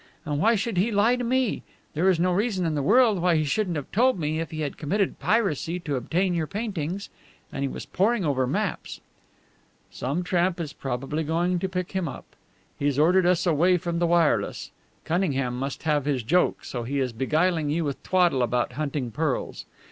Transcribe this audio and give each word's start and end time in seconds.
And 0.25 0.39
why 0.39 0.55
should 0.55 0.77
he 0.77 0.89
lie 0.91 1.15
to 1.15 1.23
me? 1.23 1.61
There 1.93 2.09
is 2.09 2.19
no 2.19 2.31
reason 2.31 2.65
in 2.65 2.73
the 2.73 2.81
world 2.81 3.21
why 3.21 3.35
he 3.35 3.43
shouldn't 3.43 3.75
have 3.75 3.91
told 3.91 4.17
me, 4.19 4.39
if 4.39 4.49
he 4.49 4.61
had 4.61 4.75
committed 4.75 5.19
piracy 5.19 5.79
to 5.81 5.95
obtain 5.95 6.33
your 6.33 6.47
paintings. 6.47 7.09
And 7.53 7.61
he 7.61 7.67
was 7.67 7.85
poring 7.85 8.25
over 8.25 8.47
maps." 8.47 8.99
"Some 9.91 10.23
tramp 10.23 10.59
is 10.59 10.73
probably 10.73 11.23
going 11.23 11.59
to 11.59 11.69
pick 11.69 11.91
him 11.91 12.07
up. 12.07 12.25
He's 12.79 12.97
ordered 12.97 13.27
us 13.27 13.45
away 13.45 13.77
from 13.77 13.99
the 13.99 14.07
wireless. 14.07 14.71
Cunningham 15.05 15.55
must 15.59 15.83
have 15.83 16.05
his 16.05 16.23
joke, 16.23 16.65
so 16.65 16.81
he 16.81 16.99
is 16.99 17.13
beguiling 17.13 17.69
you 17.69 17.85
with 17.85 18.01
twaddle 18.01 18.41
about 18.41 18.71
hunting 18.73 19.11
pearls. 19.11 19.65